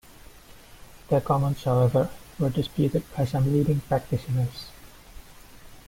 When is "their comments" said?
1.09-1.63